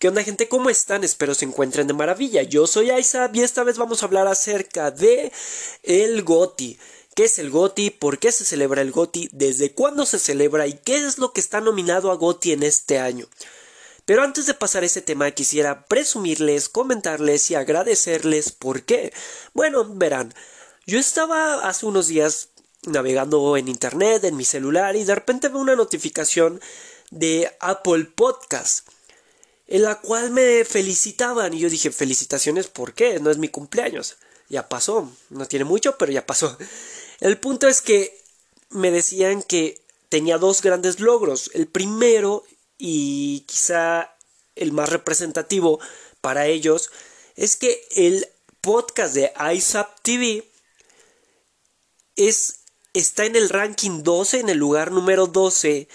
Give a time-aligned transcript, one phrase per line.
[0.00, 0.48] ¿Qué onda gente?
[0.48, 1.04] ¿Cómo están?
[1.04, 2.42] Espero se encuentren de maravilla.
[2.42, 5.30] Yo soy Aisa y esta vez vamos a hablar acerca de
[5.82, 6.78] el GOTI.
[7.14, 7.90] ¿Qué es el GOTI?
[7.90, 9.28] ¿Por qué se celebra el GOTI?
[9.32, 10.66] ¿Desde cuándo se celebra?
[10.66, 13.28] ¿Y qué es lo que está nominado a GOTI en este año?
[14.06, 19.12] Pero antes de pasar ese tema quisiera presumirles, comentarles y agradecerles por qué.
[19.52, 20.32] Bueno, verán,
[20.86, 22.48] yo estaba hace unos días
[22.86, 26.58] navegando en internet, en mi celular y de repente veo una notificación
[27.10, 28.88] de Apple Podcast
[29.70, 33.20] en la cual me felicitaban y yo dije, felicitaciones, ¿por qué?
[33.20, 34.16] No es mi cumpleaños.
[34.48, 36.58] Ya pasó, no tiene mucho, pero ya pasó.
[37.20, 38.20] El punto es que
[38.70, 41.52] me decían que tenía dos grandes logros.
[41.54, 42.44] El primero,
[42.78, 44.16] y quizá
[44.56, 45.78] el más representativo
[46.20, 46.90] para ellos,
[47.36, 48.26] es que el
[48.60, 50.50] podcast de ISAP TV
[52.16, 52.56] es,
[52.92, 55.86] está en el ranking 12, en el lugar número 12,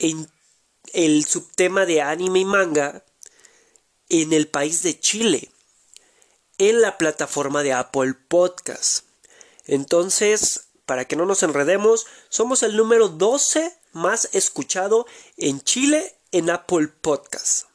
[0.00, 0.28] en
[0.92, 3.04] el subtema de anime y manga
[4.08, 5.50] en el país de Chile,
[6.58, 9.04] en la plataforma de Apple Podcast.
[9.66, 16.50] Entonces, para que no nos enredemos, somos el número 12 más escuchado en Chile en
[16.50, 17.66] Apple Podcast.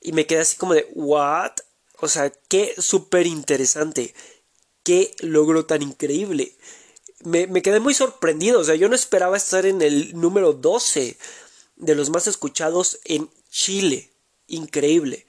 [0.00, 1.52] Y me quedé así como de, ¿what?
[2.00, 4.14] O sea, qué súper interesante.
[4.84, 6.56] Qué logro tan increíble.
[7.24, 8.60] Me, me, quedé muy sorprendido.
[8.60, 11.18] O sea, yo no esperaba estar en el número 12
[11.78, 14.10] de los más escuchados en Chile.
[14.46, 15.26] Increíble.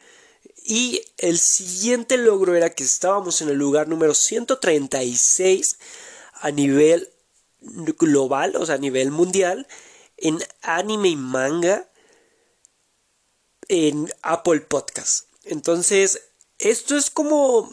[0.64, 5.78] Y el siguiente logro era que estábamos en el lugar número 136
[6.34, 7.10] a nivel
[7.62, 9.68] global, o sea, a nivel mundial,
[10.18, 11.90] en anime y manga
[13.68, 15.28] en Apple Podcast.
[15.44, 16.22] Entonces,
[16.58, 17.72] esto es como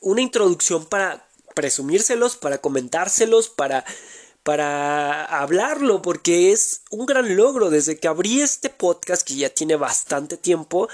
[0.00, 3.84] una introducción para presumírselos, para comentárselos, para
[4.42, 7.70] para hablarlo porque es un gran logro.
[7.70, 10.88] Desde que abrí este podcast que ya tiene bastante tiempo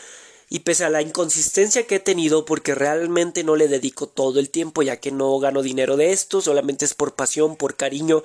[0.48, 4.50] y pese a la inconsistencia que he tenido porque realmente no le dedico todo el
[4.50, 8.22] tiempo ya que no gano dinero de esto, solamente es por pasión, por cariño,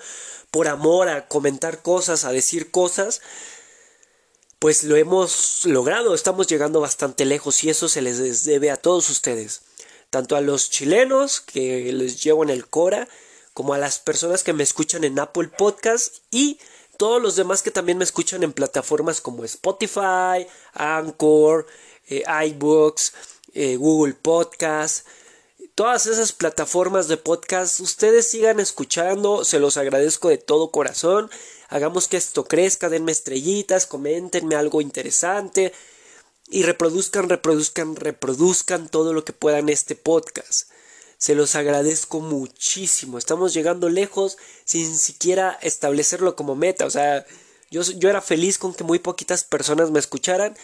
[0.52, 3.22] por amor a comentar cosas, a decir cosas,
[4.60, 9.10] pues lo hemos logrado, estamos llegando bastante lejos y eso se les debe a todos
[9.10, 9.62] ustedes,
[10.10, 13.08] tanto a los chilenos que les llevo en el Cora,
[13.60, 16.62] como a las personas que me escuchan en Apple Podcast y
[16.96, 21.68] todos los demás que también me escuchan en plataformas como Spotify, Anchor,
[22.08, 23.12] eh, iBooks,
[23.54, 25.06] eh, Google Podcast.
[25.76, 31.30] Todas esas plataformas de podcast, ustedes sigan escuchando, se los agradezco de todo corazón.
[31.68, 35.74] Hagamos que esto crezca, denme estrellitas, coméntenme algo interesante
[36.48, 40.70] y reproduzcan, reproduzcan, reproduzcan todo lo que puedan este podcast.
[41.20, 43.18] Se los agradezco muchísimo.
[43.18, 46.86] Estamos llegando lejos sin siquiera establecerlo como meta.
[46.86, 47.26] O sea,
[47.70, 50.58] yo, yo era feliz con que muy poquitas personas me escucharan.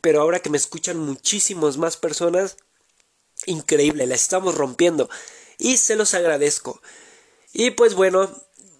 [0.00, 2.56] Pero ahora que me escuchan muchísimas más personas,
[3.44, 5.10] increíble, la estamos rompiendo.
[5.58, 6.80] Y se los agradezco.
[7.52, 8.30] Y pues bueno,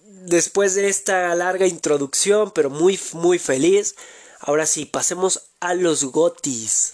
[0.05, 3.95] después de esta larga introducción, pero muy, muy feliz,
[4.39, 6.93] ahora sí, pasemos a los gotis.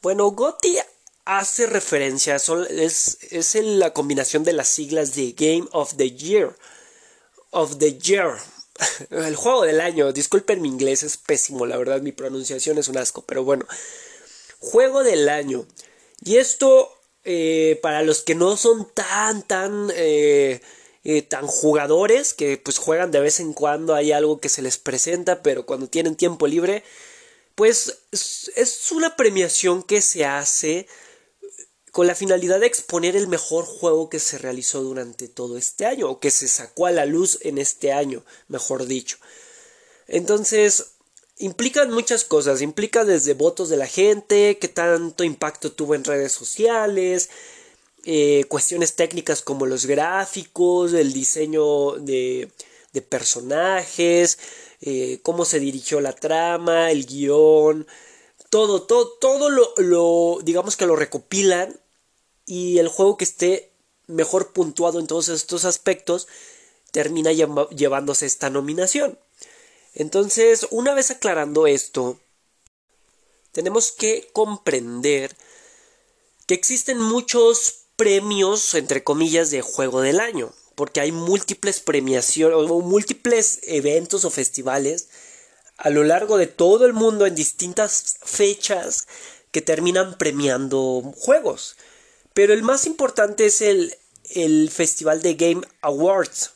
[0.00, 0.78] Bueno, goti
[1.24, 6.54] hace referencia, es, es la combinación de las siglas de Game of the Year.
[7.50, 8.34] Of the Year.
[9.10, 10.12] El juego del año.
[10.12, 13.66] Disculpen mi inglés, es pésimo, la verdad, mi pronunciación es un asco, pero bueno.
[14.58, 15.66] Juego del año.
[16.22, 16.92] Y esto,
[17.24, 20.60] eh, para los que no son tan, tan, eh,
[21.04, 24.78] eh, tan jugadores, que pues juegan de vez en cuando, hay algo que se les
[24.78, 26.82] presenta, pero cuando tienen tiempo libre,
[27.54, 30.88] pues es una premiación que se hace
[31.94, 36.10] con la finalidad de exponer el mejor juego que se realizó durante todo este año,
[36.10, 39.16] o que se sacó a la luz en este año, mejor dicho.
[40.08, 40.86] Entonces,
[41.38, 46.32] implican muchas cosas, implica desde votos de la gente, qué tanto impacto tuvo en redes
[46.32, 47.30] sociales,
[48.04, 52.50] eh, cuestiones técnicas como los gráficos, el diseño de,
[52.92, 54.40] de personajes,
[54.80, 57.86] eh, cómo se dirigió la trama, el guion,
[58.50, 61.78] todo, todo, todo lo, lo, digamos que lo recopilan
[62.46, 63.72] y el juego que esté
[64.06, 66.28] mejor puntuado en todos estos aspectos
[66.90, 69.18] termina llevándose esta nominación.
[69.94, 72.18] Entonces, una vez aclarando esto,
[73.52, 75.36] tenemos que comprender
[76.46, 82.80] que existen muchos premios, entre comillas, de juego del año, porque hay múltiples premiaciones o
[82.80, 85.08] múltiples eventos o festivales
[85.76, 89.06] a lo largo de todo el mundo en distintas fechas
[89.50, 91.76] que terminan premiando juegos.
[92.34, 93.96] Pero el más importante es el,
[94.30, 96.52] el Festival de Game Awards.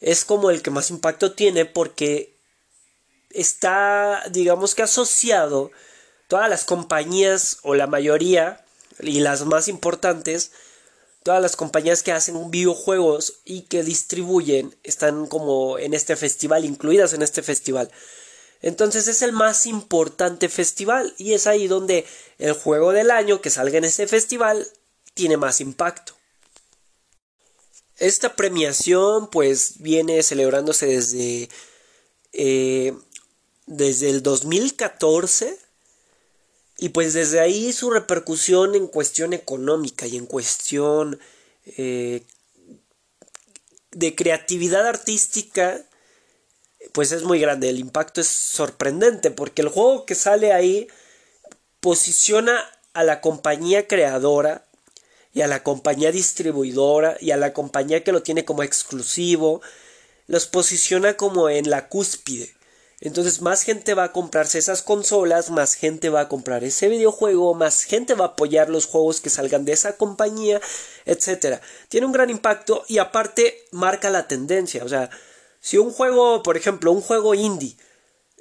[0.00, 2.34] Es como el que más impacto tiene porque
[3.30, 5.70] está, digamos que asociado
[6.26, 8.64] todas las compañías o la mayoría
[8.98, 10.52] y las más importantes,
[11.22, 17.12] todas las compañías que hacen videojuegos y que distribuyen están como en este festival, incluidas
[17.12, 17.90] en este festival.
[18.62, 22.06] Entonces es el más importante festival y es ahí donde
[22.38, 24.66] el juego del año que salga en ese festival
[25.20, 26.14] tiene más impacto.
[27.98, 31.50] Esta premiación pues viene celebrándose desde,
[32.32, 32.94] eh,
[33.66, 35.58] desde el 2014
[36.78, 41.20] y pues desde ahí su repercusión en cuestión económica y en cuestión
[41.66, 42.24] eh,
[43.90, 45.84] de creatividad artística
[46.92, 47.68] pues es muy grande.
[47.68, 50.88] El impacto es sorprendente porque el juego que sale ahí
[51.80, 52.58] posiciona
[52.94, 54.64] a la compañía creadora
[55.32, 59.60] y a la compañía distribuidora y a la compañía que lo tiene como exclusivo.
[60.26, 62.54] Los posiciona como en la cúspide.
[63.00, 67.54] Entonces más gente va a comprarse esas consolas, más gente va a comprar ese videojuego,
[67.54, 70.60] más gente va a apoyar los juegos que salgan de esa compañía,
[71.06, 71.60] etc.
[71.88, 74.84] Tiene un gran impacto y aparte marca la tendencia.
[74.84, 75.08] O sea,
[75.60, 77.74] si un juego, por ejemplo, un juego indie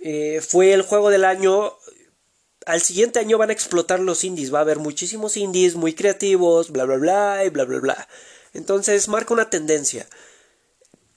[0.01, 1.73] eh, fue el juego del año,
[2.69, 4.53] al siguiente año van a explotar los indies.
[4.53, 8.07] Va a haber muchísimos indies muy creativos, bla, bla, bla, y bla, bla, bla.
[8.53, 10.07] Entonces marca una tendencia.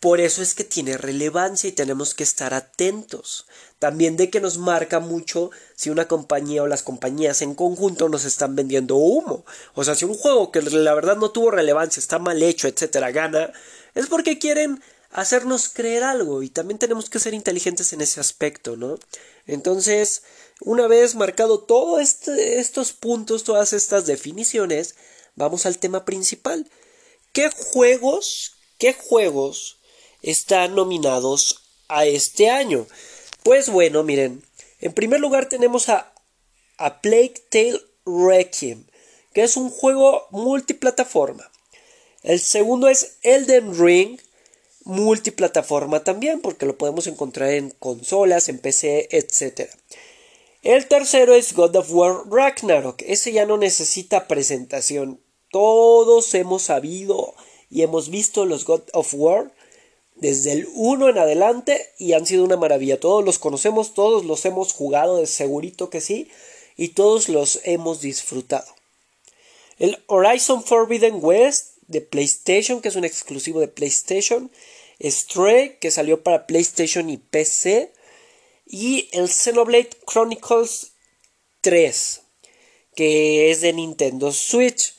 [0.01, 3.47] Por eso es que tiene relevancia y tenemos que estar atentos.
[3.79, 8.25] También de que nos marca mucho si una compañía o las compañías en conjunto nos
[8.25, 9.45] están vendiendo humo.
[9.75, 13.11] O sea, si un juego que la verdad no tuvo relevancia, está mal hecho, etcétera,
[13.11, 13.53] gana,
[13.95, 14.83] es porque quieren
[15.13, 18.99] hacernos creer algo y también tenemos que ser inteligentes en ese aspecto, ¿no?
[19.47, 20.23] Entonces,
[20.61, 24.97] una vez marcado todos este, estos puntos, todas estas definiciones,
[25.35, 26.69] vamos al tema principal.
[27.33, 29.79] ¿Qué juegos, qué juegos
[30.23, 32.87] están nominados a este año?
[33.43, 34.43] Pues bueno, miren,
[34.81, 36.13] en primer lugar tenemos a,
[36.79, 38.87] a Plague Tale Requiem,
[39.35, 41.51] que es un juego multiplataforma.
[42.23, 44.21] El segundo es Elden Ring,
[44.85, 49.71] multiplataforma también, porque lo podemos encontrar en consolas, en PC, etc.
[50.63, 53.03] El tercero es God of War Ragnarok.
[53.07, 55.21] Ese ya no necesita presentación.
[55.51, 57.35] Todos hemos sabido
[57.71, 59.53] y hemos visto los God of War
[60.15, 63.01] desde el 1 en adelante y han sido una maravilla.
[63.01, 66.31] Todos los conocemos, todos los hemos jugado, de segurito que sí,
[66.77, 68.67] y todos los hemos disfrutado.
[69.79, 74.51] El Horizon Forbidden West de PlayStation, que es un exclusivo de PlayStation,
[75.01, 77.93] Stray, que salió para PlayStation y PC,
[78.67, 80.93] y el Xenoblade Chronicles
[81.61, 82.23] 3,
[82.95, 84.95] que es de Nintendo Switch.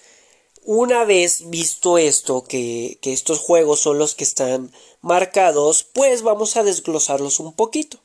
[0.65, 6.55] Una vez visto esto, que, que estos juegos son los que están marcados, pues vamos
[6.55, 7.99] a desglosarlos un poquito.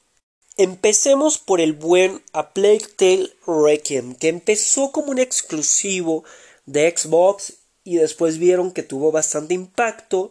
[0.57, 6.25] Empecemos por el buen A Plague Tale Requiem, que empezó como un exclusivo
[6.67, 7.55] de Xbox
[7.89, 10.31] y después vieron que tuvo bastante impacto,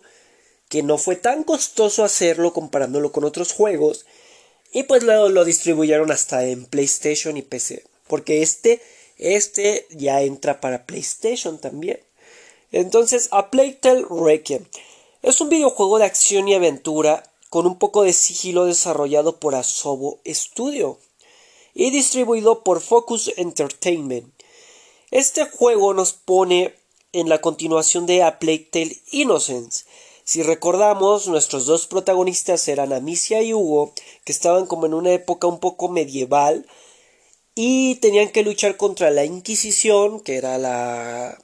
[0.69, 4.06] que no fue tan costoso hacerlo comparándolo con otros juegos
[4.71, 8.81] y pues luego lo distribuyeron hasta en PlayStation y PC, porque este
[9.18, 12.00] este ya entra para PlayStation también.
[12.71, 14.65] Entonces, A Plague Tale Requiem
[15.24, 20.19] es un videojuego de acción y aventura con un poco de sigilo desarrollado por Asobo
[20.27, 21.00] Studio
[21.74, 24.31] y distribuido por Focus Entertainment.
[25.09, 26.76] Este juego nos pone
[27.14, 29.85] en la continuación de A Plague Tale Innocence.
[30.23, 33.94] Si recordamos, nuestros dos protagonistas eran Amicia y Hugo,
[34.26, 36.66] que estaban como en una época un poco medieval
[37.56, 41.37] y tenían que luchar contra la Inquisición, que era la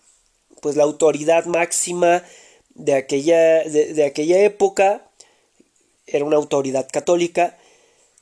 [0.61, 2.23] pues la autoridad máxima
[2.73, 5.09] de aquella, de aquella época,
[6.07, 7.57] era una autoridad católica,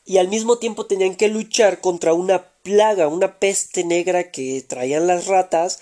[0.05, 5.05] y al mismo tiempo tenían que luchar contra una plaga, una peste negra que traían
[5.05, 5.81] las ratas,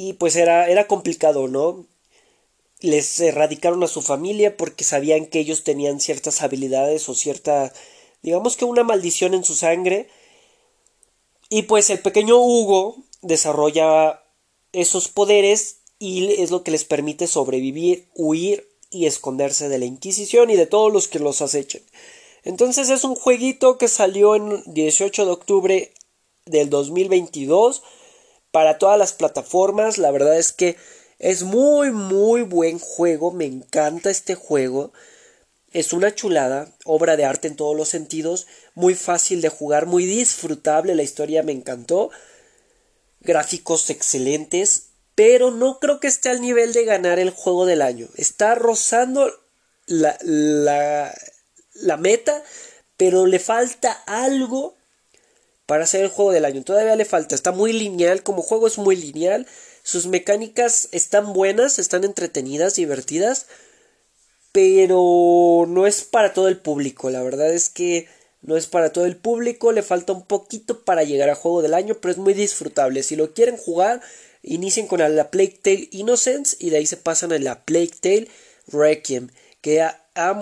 [0.00, 1.84] y pues era, era complicado, ¿no?
[2.78, 7.72] Les erradicaron a su familia porque sabían que ellos tenían ciertas habilidades o cierta,
[8.22, 10.08] digamos que una maldición en su sangre.
[11.48, 14.22] Y pues el pequeño Hugo desarrolla
[14.72, 20.48] esos poderes y es lo que les permite sobrevivir, huir y esconderse de la Inquisición
[20.50, 21.82] y de todos los que los acechen.
[22.44, 25.92] Entonces es un jueguito que salió en 18 de octubre
[26.46, 27.82] del 2022
[28.58, 29.98] para todas las plataformas.
[29.98, 30.76] La verdad es que
[31.20, 33.30] es muy, muy buen juego.
[33.30, 34.92] Me encanta este juego.
[35.70, 40.06] Es una chulada, obra de arte en todos los sentidos, muy fácil de jugar, muy
[40.06, 42.10] disfrutable, la historia me encantó,
[43.20, 48.08] gráficos excelentes, pero no creo que esté al nivel de ganar el juego del año.
[48.16, 49.30] Está rozando
[49.86, 51.14] la, la,
[51.74, 52.42] la meta,
[52.96, 54.77] pero le falta algo
[55.68, 56.64] para ser el juego del año.
[56.64, 59.46] Todavía le falta, está muy lineal, como juego es muy lineal.
[59.82, 63.44] Sus mecánicas están buenas, están entretenidas, divertidas,
[64.50, 67.10] pero no es para todo el público.
[67.10, 68.08] La verdad es que
[68.40, 71.74] no es para todo el público, le falta un poquito para llegar a juego del
[71.74, 73.02] año, pero es muy disfrutable.
[73.02, 74.00] Si lo quieren jugar,
[74.42, 78.28] inicien con la Plague Tale Innocence y de ahí se pasan a la Plague Tale
[78.68, 79.28] Requiem.
[79.60, 79.86] Que,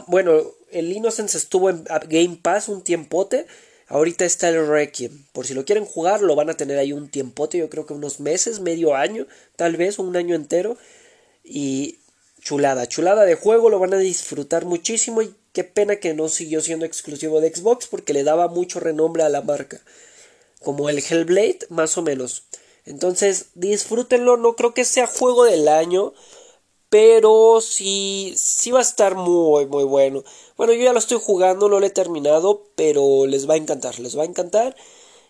[0.07, 0.41] bueno,
[0.71, 3.49] el Innocence estuvo en Game Pass un tiempote.
[3.89, 5.25] Ahorita está el Requiem.
[5.33, 7.59] Por si lo quieren jugar, lo van a tener ahí un tiempote.
[7.59, 10.77] Yo creo que unos meses, medio año, tal vez, un año entero.
[11.45, 11.99] Y
[12.41, 15.23] chulada, chulada de juego, lo van a disfrutar muchísimo.
[15.23, 19.23] Y qué pena que no siguió siendo exclusivo de Xbox porque le daba mucho renombre
[19.23, 19.81] a la marca.
[20.63, 22.43] Como el Hellblade, más o menos.
[22.87, 24.37] Entonces, disfrútenlo.
[24.37, 26.13] No creo que sea juego del año.
[26.89, 30.23] Pero sí, sí va a estar muy, muy bueno.
[30.57, 33.99] Bueno, yo ya lo estoy jugando, no lo he terminado, pero les va a encantar,
[33.99, 34.77] les va a encantar.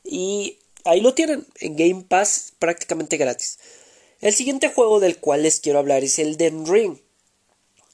[0.04, 3.58] Y ahí lo tienen, en Game Pass prácticamente gratis.
[4.20, 6.98] El siguiente juego del cual les quiero hablar es el Den Ring.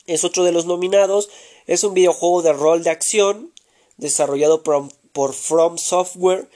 [0.06, 1.30] Es otro de los nominados.
[1.66, 3.52] Es un videojuego de rol de acción
[3.96, 6.48] desarrollado por, por From Software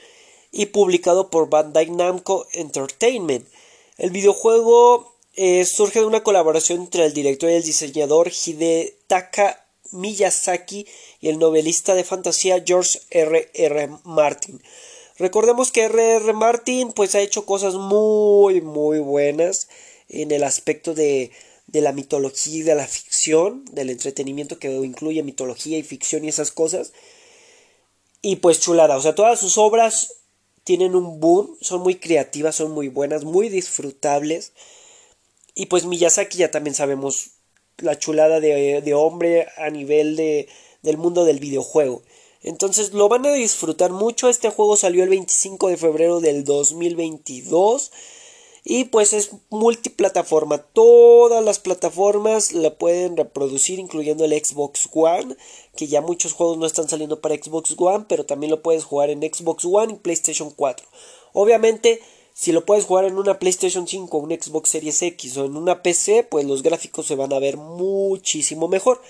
[0.51, 3.47] y publicado por Bandai Namco Entertainment.
[3.97, 10.85] El videojuego eh, surge de una colaboración entre el director y el diseñador Hidetaka Miyazaki
[11.21, 13.49] y el novelista de fantasía George R.
[13.53, 13.89] R.
[14.03, 14.61] Martin.
[15.17, 16.15] Recordemos que R.
[16.15, 16.33] R.
[16.33, 19.69] Martin pues ha hecho cosas muy muy buenas
[20.09, 21.31] en el aspecto de,
[21.67, 26.29] de la mitología y de la ficción, del entretenimiento que incluye mitología y ficción y
[26.29, 26.93] esas cosas.
[28.21, 30.15] Y pues chulada, o sea, todas sus obras
[30.63, 34.53] tienen un boom, son muy creativas, son muy buenas, muy disfrutables.
[35.59, 37.31] Y pues Miyazaki ya también sabemos
[37.79, 40.47] la chulada de, hombre a nivel de,
[40.83, 42.03] del mundo del videojuego.
[42.43, 44.29] Entonces lo van a disfrutar mucho.
[44.29, 47.91] Este juego salió el 25 de febrero del 2022.
[48.63, 50.59] Y pues es multiplataforma.
[50.59, 55.37] Todas las plataformas la pueden reproducir, incluyendo el Xbox One.
[55.75, 59.09] Que ya muchos juegos no están saliendo para Xbox One, pero también lo puedes jugar
[59.09, 60.85] en Xbox One y PlayStation 4.
[61.33, 61.99] Obviamente
[62.39, 65.81] si lo puedes jugar en una PlayStation 5, un Xbox Series X o en una
[65.81, 69.01] PC, pues los gráficos se van a ver muchísimo mejor.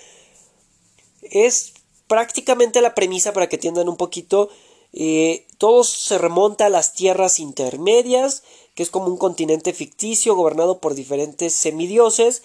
[1.20, 1.74] Es
[2.06, 4.48] prácticamente la premisa para que entiendan un poquito.
[4.94, 8.44] Eh, todo se remonta a las tierras intermedias,
[8.74, 12.42] que es como un continente ficticio gobernado por diferentes semidioses.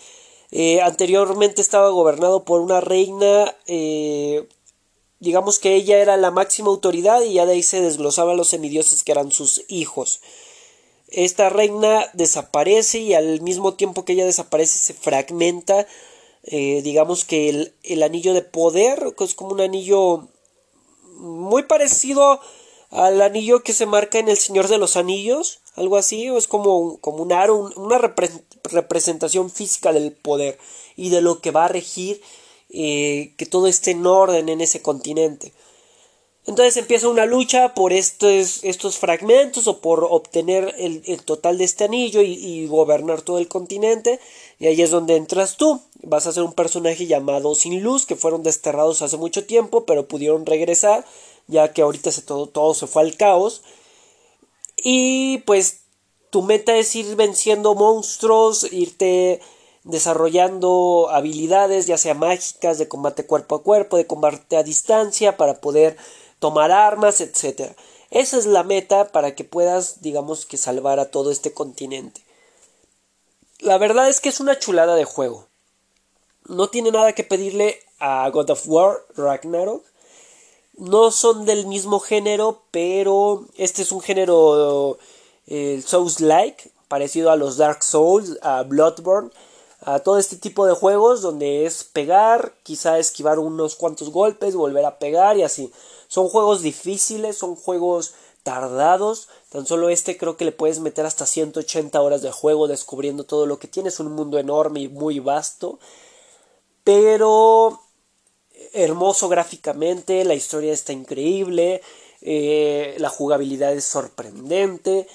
[0.52, 4.50] Eh, anteriormente estaba gobernado por una reina, eh,
[5.22, 9.04] digamos que ella era la máxima autoridad y ya de ahí se desglosaban los semidioses
[9.04, 10.20] que eran sus hijos
[11.14, 15.88] esta reina desaparece y al mismo tiempo que ella desaparece se fragmenta
[16.44, 20.28] eh, digamos que el, anillo de poder que es como un anillo
[21.18, 22.40] muy parecido
[22.90, 26.48] al anillo que se marca en el Señor de los Anillos algo así o es
[26.48, 30.58] como, como un aro una representación física del poder
[30.96, 32.22] y de lo que va a regir
[32.70, 35.54] eh, que todo esté en orden en ese continente
[36.46, 41.86] entonces empieza una lucha por estos, estos fragmentos o por obtener el, total de este
[41.86, 44.20] anillo y, gobernar todo el continente.
[44.60, 45.82] Y ahí es donde entras tú.
[46.02, 50.08] Vas a ser un personaje llamado Sin Luz, que fueron desterrados hace mucho tiempo, pero
[50.08, 51.06] pudieron regresar,
[51.48, 53.62] ya que ahorita se, todo, todo se fue al caos.
[54.76, 55.84] Y pues
[56.30, 59.40] tu meta es ir venciendo monstruos, irte
[59.86, 65.62] desarrollando habilidades, ya sea mágicas, de combate cuerpo a cuerpo, de combate a distancia, para
[65.62, 65.96] poder
[66.44, 67.72] tomar armas, etc.
[68.12, 72.20] Esa es la meta para que puedas, digamos que salvar a todo este continente.
[73.60, 75.48] La verdad es que es una chulada de juego.
[76.50, 79.86] No tiene nada que pedirle a God of War Ragnarok.
[80.74, 84.98] No son del mismo género, pero este es un género
[85.48, 89.32] eh, Souls-like, parecido a los Dark Souls, a Bloodborne,
[89.80, 94.84] a todo este tipo de juegos donde es pegar, quizá esquivar unos cuantos golpes, volver
[94.84, 95.72] a pegar y así.
[96.14, 99.30] Son juegos difíciles, son juegos tardados.
[99.50, 103.48] Tan solo este creo que le puedes meter hasta 180 horas de juego descubriendo todo
[103.48, 103.90] lo que tiene.
[103.90, 105.80] Es un mundo enorme y muy vasto.
[106.84, 107.82] Pero
[108.74, 111.82] hermoso gráficamente, la historia está increíble,
[112.22, 115.08] eh, la jugabilidad es sorprendente.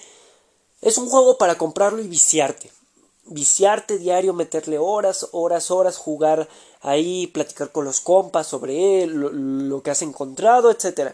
[0.82, 2.72] Es un juego para comprarlo y viciarte
[3.28, 6.48] viciarte diario, meterle horas, horas, horas, jugar
[6.80, 9.14] ahí, platicar con los compas sobre él,
[9.68, 11.12] lo, que has encontrado, etc.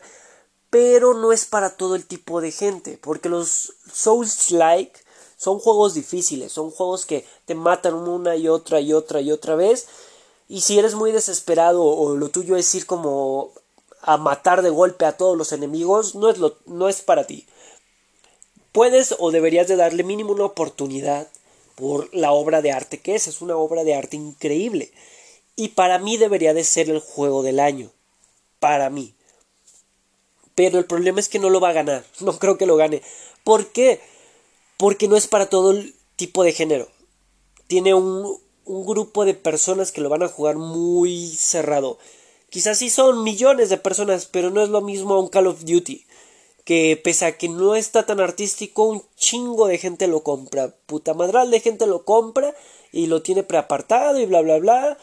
[0.70, 4.98] Pero no es para todo el tipo de gente, porque los Souls-like
[5.36, 9.56] son juegos difíciles, son juegos que te matan una y otra y otra y otra
[9.56, 9.86] vez.
[10.48, 13.52] Y si eres muy desesperado o lo tuyo es ir como
[14.02, 17.46] a matar de golpe a todos los enemigos, no es, lo, no es para ti.
[18.72, 21.28] puedes o deberías de darle mínimo una oportunidad
[21.74, 23.28] por la obra de arte que es.
[23.28, 24.92] Es una obra de arte increíble.
[25.56, 27.90] Y para mí debería de ser el juego del año.
[28.58, 29.14] Para mí.
[30.54, 32.04] Pero el problema es que no lo va a ganar.
[32.20, 33.02] No creo que lo gane.
[33.44, 34.00] ¿Por qué?
[34.76, 36.88] Porque no es para todo el tipo de género.
[37.66, 41.98] Tiene un, un grupo de personas que lo van a jugar muy cerrado.
[42.50, 45.64] Quizás sí son millones de personas, pero no es lo mismo a un Call of
[45.64, 46.06] Duty.
[46.64, 50.74] Que pese a que no está tan artístico, un chingo de gente lo compra.
[50.86, 52.54] Puta madral de gente lo compra
[52.92, 54.98] y lo tiene preapartado y bla bla bla.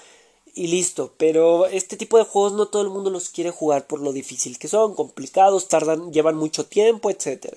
[0.53, 1.13] Y listo.
[1.17, 4.59] Pero este tipo de juegos no todo el mundo los quiere jugar por lo difícil
[4.59, 7.55] que son, complicados, tardan, llevan mucho tiempo, etc.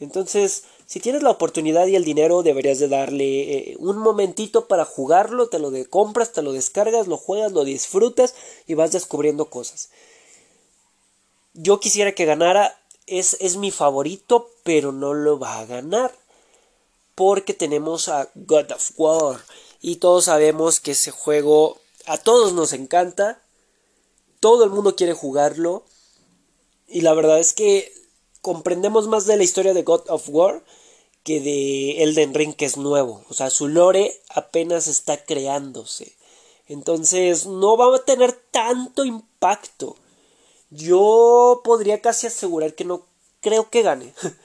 [0.00, 4.84] Entonces, si tienes la oportunidad y el dinero, deberías de darle eh, un momentito para
[4.84, 8.34] jugarlo, te lo de compras, te lo descargas, lo juegas, lo disfrutas
[8.66, 9.90] y vas descubriendo cosas.
[11.54, 16.12] Yo quisiera que ganara, es, es mi favorito, pero no lo va a ganar.
[17.14, 19.40] Porque tenemos a God of War.
[19.82, 23.42] Y todos sabemos que ese juego a todos nos encanta.
[24.40, 25.84] Todo el mundo quiere jugarlo.
[26.88, 27.92] Y la verdad es que
[28.40, 30.64] comprendemos más de la historia de God of War
[31.24, 33.24] que de Elden Ring que es nuevo.
[33.28, 36.16] O sea, su lore apenas está creándose.
[36.66, 39.96] Entonces no va a tener tanto impacto.
[40.70, 43.06] Yo podría casi asegurar que no
[43.40, 44.14] creo que gane.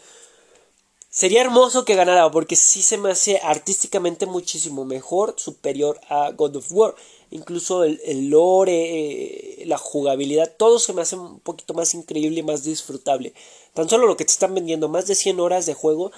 [1.09, 6.57] Sería hermoso que ganara porque sí se me hace artísticamente muchísimo mejor, superior a God
[6.57, 6.95] of War.
[7.29, 12.43] Incluso el, lore, eh, la jugabilidad, todo se me hace un poquito más increíble y
[12.43, 13.33] más disfrutable.
[13.73, 16.11] Tan solo lo que te están vendiendo, más de 100 horas de juego,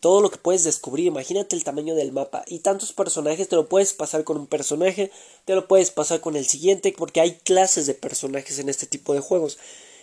[0.00, 3.68] todo lo que puedes descubrir, imagínate el tamaño del mapa y tantos personajes, te lo
[3.68, 5.10] puedes pasar con un personaje,
[5.44, 9.14] te lo puedes pasar con el siguiente, porque hay clases de personajes en este tipo
[9.14, 9.58] de juegos.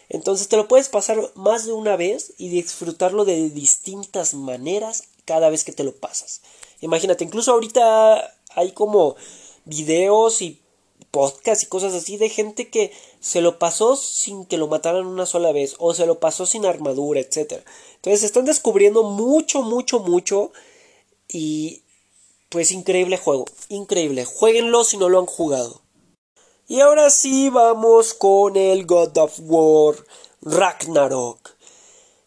[0.09, 5.49] Entonces te lo puedes pasar más de una vez y disfrutarlo de distintas maneras cada
[5.49, 6.41] vez que te lo pasas.
[6.81, 9.15] Imagínate, incluso ahorita hay como
[9.65, 10.61] videos y
[11.11, 15.25] podcasts y cosas así de gente que se lo pasó sin que lo mataran una
[15.25, 17.61] sola vez o se lo pasó sin armadura, etc.
[17.95, 20.51] Entonces están descubriendo mucho, mucho, mucho
[21.27, 21.83] y
[22.49, 24.25] pues increíble juego, increíble.
[24.25, 25.81] Jueguenlo si no lo han jugado.
[26.67, 29.95] Y ahora sí vamos con el God of War
[30.41, 31.52] Ragnarok.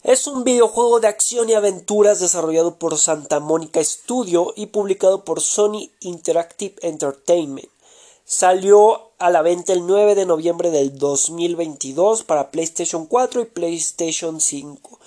[0.03, 5.41] Es un videojuego de acción y aventuras desarrollado por Santa Mónica Studio y publicado por
[5.41, 7.67] Sony Interactive Entertainment.
[8.23, 14.39] Salió a la venta el 9 de noviembre del 2022 para PlayStation 4 y PlayStation
[14.39, 14.99] 5.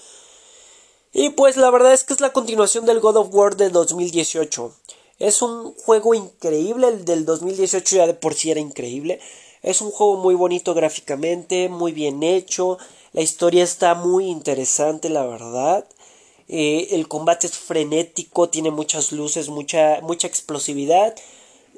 [1.12, 4.72] Y pues la verdad es que es la continuación del God of War del 2018.
[5.20, 9.20] Es un juego increíble, el del 2018 ya de por sí era increíble.
[9.62, 12.79] Es un juego muy bonito gráficamente, muy bien hecho.
[13.12, 15.87] La historia está muy interesante, la verdad.
[16.49, 21.14] Eh, el combate es frenético, tiene muchas luces, mucha, mucha explosividad.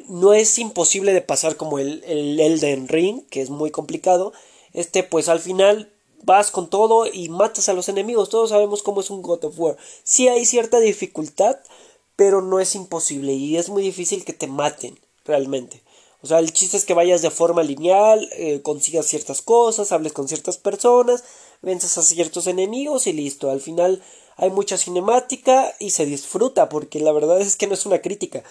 [0.09, 4.33] No es imposible de pasar como el, el Elden Ring, que es muy complicado.
[4.73, 5.92] Este, pues al final
[6.23, 8.29] vas con todo y matas a los enemigos.
[8.29, 9.77] Todos sabemos cómo es un God of War.
[10.05, 11.59] Sí hay cierta dificultad,
[12.16, 15.83] pero no es imposible y es muy difícil que te maten realmente.
[16.22, 20.12] O sea, el chiste es que vayas de forma lineal, eh, consigas ciertas cosas, hables
[20.12, 21.24] con ciertas personas,
[21.62, 23.50] venzas a ciertos enemigos y listo.
[23.50, 24.02] Al final
[24.37, 28.44] hay mucha cinemática y se disfruta porque la verdad es que no es una crítica.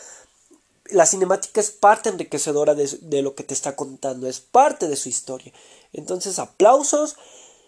[0.86, 4.98] La cinemática es parte enriquecedora de, de lo que te está contando, es parte de
[4.98, 5.54] su historia.
[5.94, 7.16] Entonces, aplausos.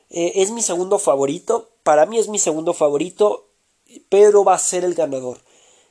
[0.10, 1.70] Eh, es mi segundo favorito.
[1.84, 3.48] Para mí es mi segundo favorito,
[4.10, 5.40] pero va a ser el ganador.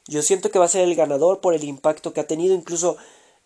[0.07, 2.55] Yo siento que va a ser el ganador por el impacto que ha tenido.
[2.55, 2.97] Incluso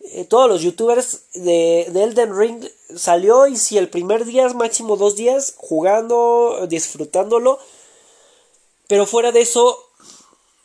[0.00, 4.96] eh, todos los youtubers de, de, Elden Ring salió y si el primer día máximo
[4.96, 7.58] dos días jugando, disfrutándolo.
[8.88, 9.78] Pero fuera de eso,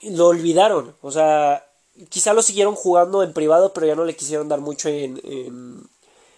[0.01, 0.95] lo olvidaron.
[1.01, 1.67] O sea,
[2.09, 5.89] quizá lo siguieron jugando en privado, pero ya no le quisieron dar mucho en, en,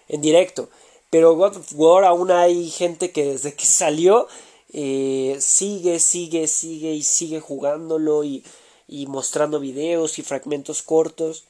[0.07, 0.69] en directo.
[1.09, 4.27] Pero God of War aún hay gente que desde que salió
[4.71, 8.43] eh, sigue, sigue, sigue y sigue jugándolo y
[8.87, 11.45] y mostrando videos y fragmentos cortos.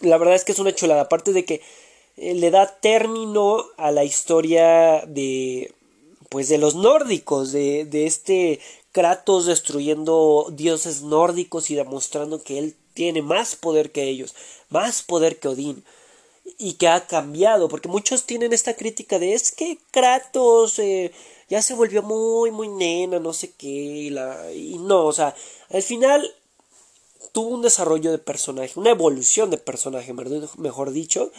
[0.00, 1.62] La verdad es que es una chulada, aparte de que
[2.16, 5.72] eh, le da término a la historia de
[6.28, 8.60] pues de los nórdicos, de, de este
[8.92, 14.34] Kratos destruyendo dioses nórdicos y demostrando que él tiene más poder que ellos,
[14.68, 15.84] más poder que Odín
[16.58, 21.12] y que ha cambiado, porque muchos tienen esta crítica de es que Kratos eh,
[21.48, 25.34] ya se volvió muy, muy nena, no sé qué, y, la, y no, o sea,
[25.70, 26.32] al final
[27.34, 30.14] tuvo un desarrollo de personaje, una evolución de personaje,
[30.56, 31.32] mejor dicho.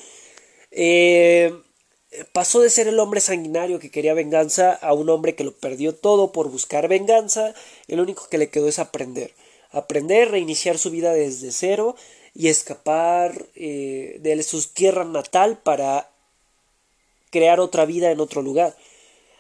[0.72, 1.54] Eh,
[2.34, 5.96] pasó de ser el hombre sanguinario que quería venganza a un hombre que lo perdió
[5.96, 7.56] todo por buscar venganza.
[7.88, 9.34] El único que le quedó es aprender.
[9.72, 11.96] Aprender, reiniciar su vida desde cero
[12.34, 16.12] y escapar eh, de su tierra natal para
[17.30, 18.76] crear otra vida en otro lugar.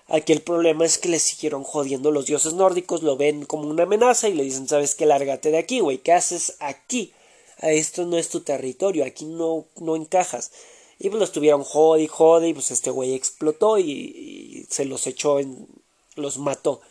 [0.07, 3.83] Aquí el problema es que le siguieron jodiendo los dioses nórdicos, lo ven como una
[3.83, 7.11] amenaza y le dicen, sabes que lárgate de aquí, güey, ¿qué haces aquí?
[7.59, 10.51] Esto no es tu territorio, aquí no, no encajas.
[10.99, 15.07] Y pues los tuvieron jode y jode y pues este güey explotó y, se los
[15.07, 15.67] echó en...
[16.15, 16.81] los mató.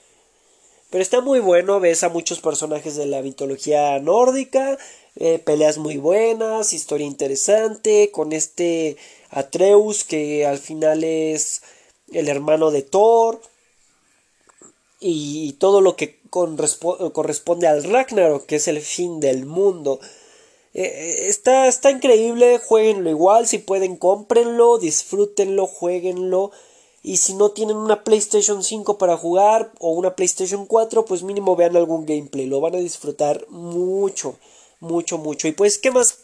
[0.90, 4.79] Pero está muy bueno, ves a muchos personajes de la mitología nórdica,
[5.16, 8.96] eh, peleas muy buenas, historia interesante, con este
[9.31, 11.62] Atreus que al final es
[12.14, 13.40] el hermano de Thor
[15.00, 20.00] y todo lo que corresponde al Ragnarok, que es el fin del mundo.
[20.72, 26.50] Eh, está, está increíble, jueguenlo igual, si pueden cómprenlo, disfrútenlo, jueguenlo.
[27.03, 31.55] Y si no tienen una PlayStation 5 para jugar o una PlayStation 4, pues mínimo
[31.55, 34.37] vean algún gameplay, lo van a disfrutar mucho,
[34.81, 35.46] mucho, mucho.
[35.46, 36.18] Y pues, ¿qué más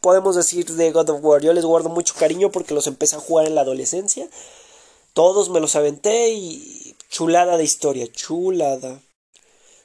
[0.00, 1.42] podemos decir de God of War?
[1.42, 4.28] Yo les guardo mucho cariño porque los empecé a jugar en la adolescencia.
[5.16, 9.00] Todos me los aventé y chulada de historia, chulada.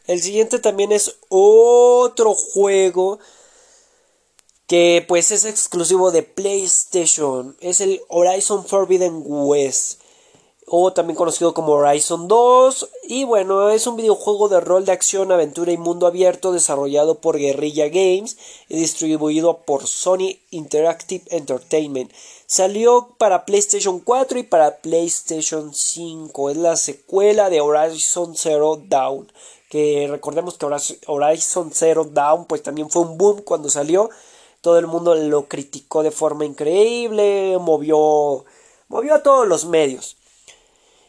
[0.06, 3.18] El siguiente también es otro juego
[4.68, 7.56] que pues es exclusivo de PlayStation.
[7.62, 10.02] Es el Horizon Forbidden West.
[10.68, 12.90] O también conocido como Horizon 2.
[13.04, 17.38] Y bueno, es un videojuego de rol de acción, aventura y mundo abierto desarrollado por
[17.38, 18.36] Guerrilla Games
[18.68, 22.12] y distribuido por Sony Interactive Entertainment.
[22.54, 26.50] Salió para PlayStation 4 y para PlayStation 5.
[26.50, 29.32] Es la secuela de Horizon Zero Dawn.
[29.70, 30.66] Que recordemos que
[31.08, 34.10] Horizon Zero Dawn pues también fue un boom cuando salió
[34.60, 38.44] todo el mundo lo criticó de forma increíble, movió,
[38.90, 40.18] movió a todos los medios.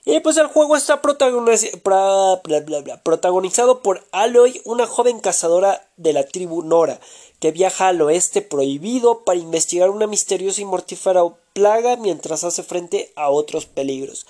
[0.04, 6.98] Y pues el juego está protagonizado por Aloy, una joven cazadora de la tribu Nora,
[7.38, 13.12] que viaja al oeste prohibido para investigar una misteriosa y mortífera plaga mientras hace frente
[13.14, 14.26] a otros peligros.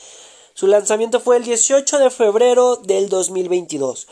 [0.52, 4.08] Su lanzamiento fue el 18 de febrero del 2022.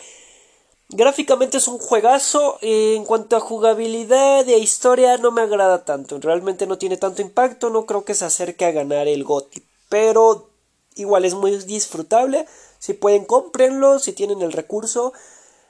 [0.88, 2.57] Gráficamente es un juegazo.
[2.62, 6.18] en cuanto a jugabilidad y a historia, no me agrada tanto.
[6.18, 7.70] Realmente no tiene tanto impacto.
[7.70, 9.62] No creo que se acerque a ganar el GOTY.
[9.88, 10.49] Pero
[10.94, 12.46] igual es muy disfrutable.
[12.79, 13.98] Si pueden, cómprenlo.
[13.98, 15.12] Si tienen el recurso.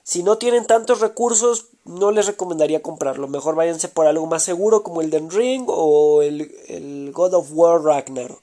[0.03, 3.29] Si no tienen tantos recursos, no les recomendaría comprarlo.
[3.29, 7.49] Mejor váyanse por algo más seguro como el Den Ring o el, el God of
[7.53, 8.43] War Ragnarok.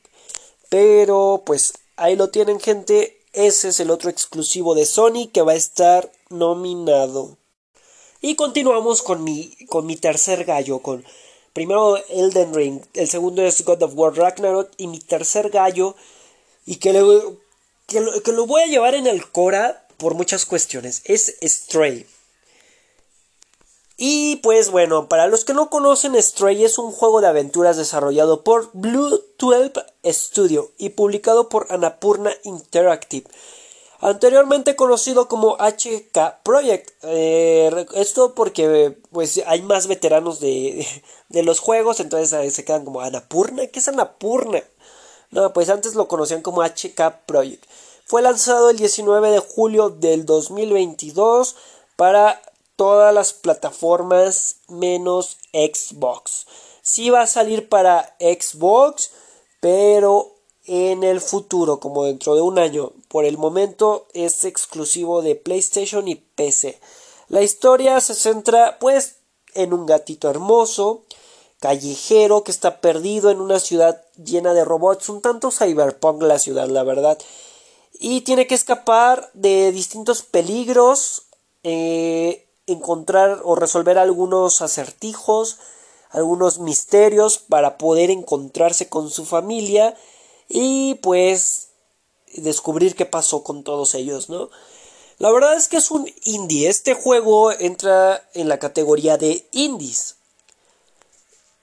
[0.70, 3.22] Pero pues ahí lo tienen, gente.
[3.34, 7.38] Ese es el otro exclusivo de Sony que va a estar nominado.
[8.22, 11.06] Y continuamos con mi, con mi tercer gallo, con
[11.54, 15.96] primero Elden Ring, el segundo es God of War Ragnarok y mi tercer gallo,
[16.68, 17.38] y que, lo,
[17.88, 22.06] que lo voy a llevar en el Cora por muchas cuestiones, es Stray.
[23.96, 28.44] Y pues bueno, para los que no conocen, Stray es un juego de aventuras desarrollado
[28.44, 29.72] por Blue 12
[30.06, 33.28] Studio y publicado por Annapurna Interactive.
[34.00, 36.92] Anteriormente conocido como HK Project.
[37.04, 40.86] Eh, esto porque pues hay más veteranos de,
[41.30, 43.66] de los juegos, entonces se quedan como Annapurna.
[43.68, 44.62] ¿Qué es Annapurna?
[45.32, 47.66] No, pues antes lo conocían como HK Project.
[48.06, 51.56] Fue lanzado el 19 de julio del 2022
[51.98, 52.42] para
[52.78, 56.48] todas las plataformas menos Xbox.
[56.82, 59.12] Sí va a salir para Xbox,
[59.60, 60.32] pero
[60.68, 62.94] en el futuro, como dentro de un año.
[63.10, 66.80] Por el momento es exclusivo de PlayStation y PC.
[67.30, 69.18] La historia se centra pues
[69.54, 71.04] en un gatito hermoso,
[71.60, 76.68] callejero que está perdido en una ciudad llena de robots, un tanto cyberpunk la ciudad,
[76.68, 77.18] la verdad.
[78.00, 81.24] Y tiene que escapar de distintos peligros
[81.64, 85.58] eh, encontrar o resolver algunos acertijos,
[86.12, 89.96] algunos misterios para poder encontrarse con su familia
[90.48, 91.70] y pues
[92.36, 94.50] descubrir qué pasó con todos ellos, ¿no?
[95.18, 96.70] La verdad es que es un indie.
[96.70, 100.17] Este juego entra en la categoría de indies.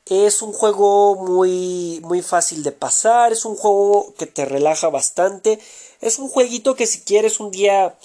[0.07, 5.59] Es un juego muy, muy fácil de pasar, es un juego que te relaja bastante,
[6.03, 7.97] es un jueguito que si quieres un día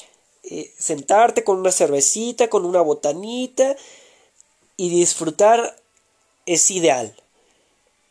[0.44, 3.76] eh, sentarte con una cervecita, con una botanita
[4.78, 5.76] y disfrutar
[6.46, 7.14] es ideal.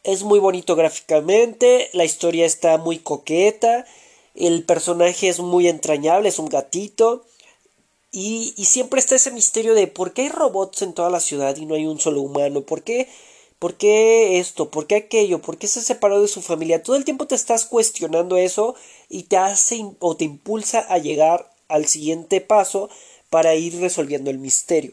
[0.04, 3.86] Es muy bonito gráficamente, la historia está muy coqueta,
[4.34, 7.24] el personaje es muy entrañable, es un gatito.
[8.10, 11.56] Y, y, siempre está ese misterio de por qué hay robots en toda la ciudad
[11.56, 13.06] y no hay un solo humano, por qué,
[13.58, 14.70] ¿Por qué esto?
[14.70, 15.40] ¿Por qué aquello?
[15.40, 16.82] ¿Por qué se separó de su familia?
[16.82, 18.76] Todo el tiempo te estás cuestionando eso
[19.08, 22.88] y te hace o te impulsa a llegar al siguiente paso
[23.30, 24.92] para ir resolviendo el misterio.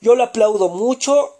[0.00, 1.36] Yo lo aplaudo mucho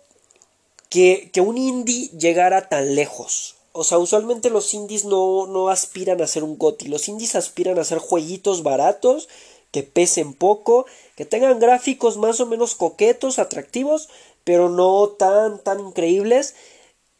[0.88, 3.56] que, que un indie llegara tan lejos.
[3.72, 6.88] O sea, usualmente los indies no, no aspiran a ser un GOTI.
[6.88, 9.28] Los indies aspiran a ser jueguitos baratos,
[9.70, 14.08] que pesen poco, que tengan gráficos más o menos coquetos, atractivos,
[14.48, 16.54] pero no tan, tan increíbles.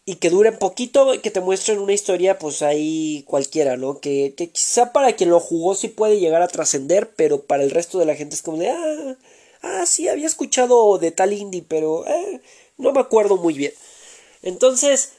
[0.06, 4.00] Y que duren poquito que te muestren una historia, pues ahí cualquiera, ¿no?
[4.00, 7.70] Que, que quizá para quien lo jugó sí puede llegar a trascender, pero para el
[7.70, 9.16] resto de la gente es como de, ah,
[9.60, 12.40] ah, sí, había escuchado de tal indie, pero eh,
[12.78, 13.74] no me acuerdo muy bien.
[14.40, 15.12] Entonces,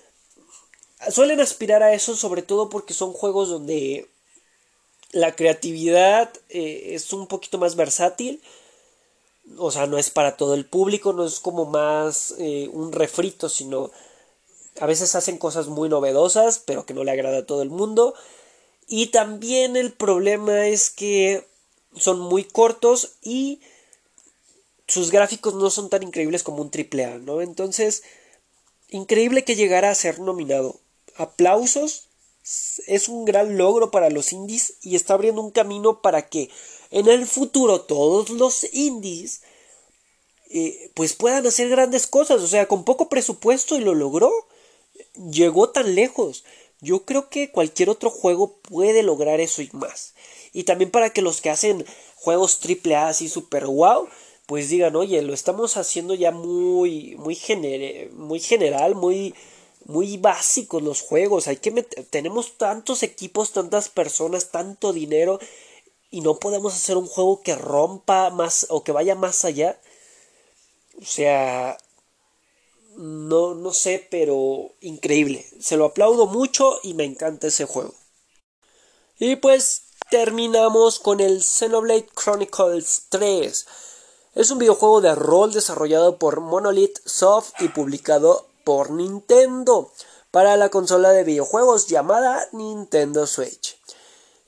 [1.12, 4.10] suelen aspirar a eso sobre todo porque son juegos donde
[5.12, 8.41] la creatividad eh, es un poquito más versátil.
[9.57, 13.49] O sea, no es para todo el público, no es como más eh, un refrito,
[13.49, 13.91] sino
[14.79, 18.13] a veces hacen cosas muy novedosas, pero que no le agrada a todo el mundo.
[18.88, 21.45] Y también el problema es que
[21.95, 23.62] son muy cortos y
[24.88, 27.41] sus gráficos no son tan increíbles como un AAA, ¿no?
[27.41, 28.03] Entonces,
[28.89, 30.79] increíble que llegara a ser nominado.
[31.15, 32.07] Aplausos.
[32.88, 36.49] Es un gran logro para los indies y está abriendo un camino para que
[36.91, 39.41] en el futuro todos los indies
[40.49, 42.41] eh, pues puedan hacer grandes cosas.
[42.41, 44.32] O sea, con poco presupuesto y lo logró.
[45.32, 46.43] Llegó tan lejos.
[46.82, 50.15] Yo creo que cualquier otro juego puede lograr eso y más.
[50.54, 54.08] Y también para que los que hacen juegos AAA así super wow
[54.49, 57.38] pues digan, oye, lo estamos haciendo ya muy, muy,
[58.13, 59.36] muy general, muy,
[59.86, 61.47] muy básicos los juegos.
[61.47, 65.39] Hay que tenemos tantos equipos, tantas personas, tanto dinero
[66.12, 69.80] y no podemos hacer un juego que rompa más o que vaya más allá.
[71.02, 71.78] O sea,
[72.98, 75.45] no, no sé, pero increíble.
[75.60, 77.93] Se lo aplaudo mucho y me encanta ese juego.
[79.19, 83.65] Y pues terminamos con el Xenoblade Chronicles 3.
[84.36, 89.91] Es un videojuego de rol desarrollado por Monolith Soft y publicado por Nintendo
[90.32, 93.79] para la consola de videojuegos llamada Nintendo Switch.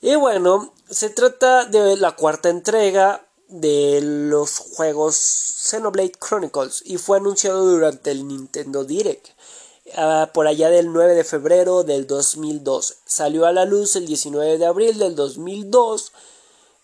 [0.02, 7.18] Y bueno, se trata de la cuarta entrega de los juegos Xenoblade Chronicles y fue
[7.18, 9.28] anunciado durante el Nintendo Direct
[9.96, 12.96] ah, por allá del 9 de febrero del 2002.
[13.06, 16.12] Salió a la luz el 19 de abril del 2002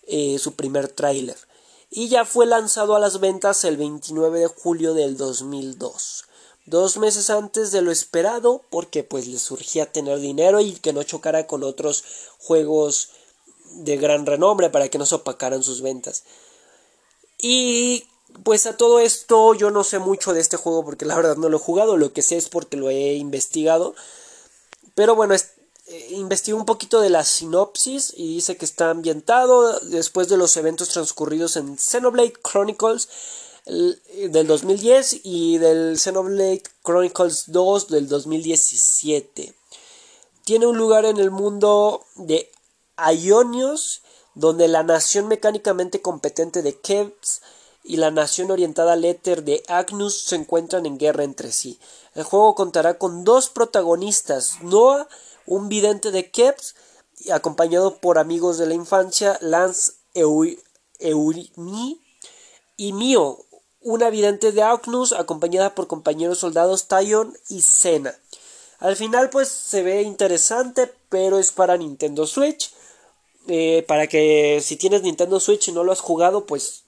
[0.07, 1.35] eh, su primer tráiler
[1.89, 6.23] y ya fue lanzado a las ventas el 29 de julio del 2002.
[6.65, 11.03] Dos meses antes de lo esperado porque pues le surgía tener dinero y que no
[11.03, 12.03] chocara con otros
[12.37, 13.09] juegos
[13.71, 16.23] de gran renombre para que no se opacaran sus ventas.
[17.39, 18.05] Y
[18.43, 21.49] pues a todo esto yo no sé mucho de este juego porque la verdad no
[21.49, 23.95] lo he jugado, lo que sé es porque lo he investigado.
[24.95, 30.29] Pero bueno, eh, investigó un poquito de la sinopsis y dice que está ambientado después
[30.29, 33.09] de los eventos transcurridos en Xenoblade Chronicles
[33.69, 39.53] del 2010 y del Xenoblade Chronicles 2 del 2017.
[40.43, 42.51] Tiene un lugar en el mundo de
[42.97, 44.01] Ionios,
[44.33, 47.41] donde la nación mecánicamente competente de Kevs
[47.83, 51.79] y la nación orientada al éter de Agnus se encuentran en guerra entre sí.
[52.15, 55.07] El juego contará con dos protagonistas, Noah
[55.45, 56.75] un vidente de Keps,
[57.31, 62.01] acompañado por amigos de la infancia, Lance Eurimi
[62.77, 63.45] y Mio,
[63.81, 68.15] una vidente de Auknus, acompañada por compañeros soldados Tyon y Sena.
[68.79, 72.71] Al final, pues se ve interesante, pero es para Nintendo Switch.
[73.47, 76.83] Eh, para que si tienes Nintendo Switch y no lo has jugado, pues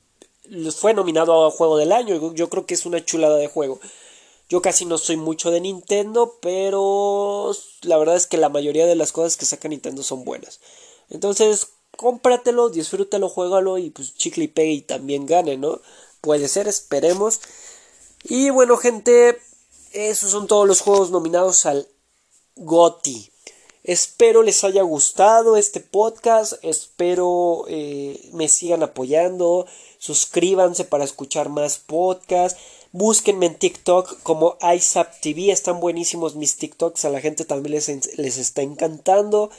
[0.75, 2.33] fue nominado a Juego del Año.
[2.33, 3.79] Yo creo que es una chulada de juego.
[4.49, 8.95] Yo casi no soy mucho de Nintendo, pero la verdad es que la mayoría de
[8.95, 10.59] las cosas que saca Nintendo son buenas.
[11.09, 15.79] Entonces, cómpratelo, disfrútalo, juégalo y pues chicle y pegue y también gane, ¿no?
[16.21, 17.41] Puede ser, esperemos.
[18.23, 19.39] Y bueno, gente,
[19.91, 21.87] esos son todos los juegos nominados al
[22.55, 23.31] GOTI.
[23.83, 29.65] Espero les haya gustado este podcast, espero eh, me sigan apoyando,
[29.97, 32.59] suscríbanse para escuchar más podcasts.
[32.91, 35.51] Búsquenme en TikTok como ISAP TV.
[35.51, 37.05] Están buenísimos mis TikToks.
[37.05, 39.49] A la gente también les, les está encantando.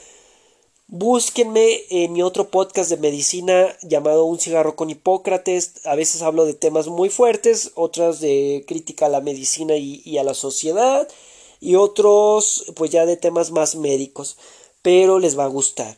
[0.87, 5.85] Búsquenme en mi otro podcast de medicina llamado Un cigarro con Hipócrates.
[5.85, 10.23] A veces hablo de temas muy fuertes, otras de crítica a la medicina y, a
[10.23, 11.07] la sociedad,
[11.59, 14.37] y otros pues ya de temas más médicos.
[14.81, 15.97] Pero les va a gustar.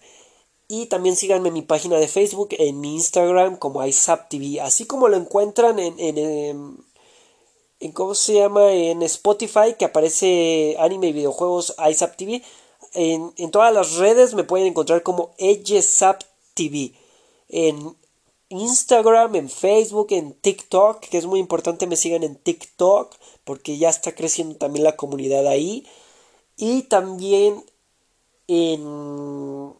[0.68, 4.62] Y también síganme en mi página de Facebook, en mi Instagram como ISAP TV.
[4.62, 6.86] Así como lo encuentran en, en
[7.80, 8.72] en ¿cómo se llama?
[8.72, 12.42] En Spotify, que aparece anime y videojuegos ISAP TV.
[12.96, 16.94] En, todas las redes me pueden encontrar como EyeSap TV.
[17.50, 17.96] En
[18.50, 23.90] Instagram, en Facebook, en TikTok, que es muy importante me sigan en TikTok, porque ya
[23.90, 25.86] está creciendo también la comunidad ahí.
[26.58, 27.64] Y también
[28.48, 29.74] en,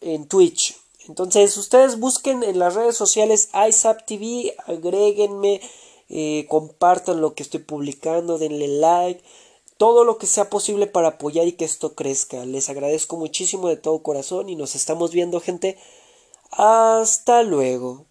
[0.00, 0.76] en Twitch.
[1.08, 5.60] Entonces ustedes busquen en las redes sociales ISAP TV, agréguenme,
[6.08, 9.22] eh, compartan lo que estoy publicando, denle like,
[9.82, 12.46] todo lo que sea posible para apoyar y que esto crezca.
[12.46, 15.76] Les agradezco muchísimo de todo corazón y nos estamos viendo gente.
[16.52, 18.06] Hasta luego.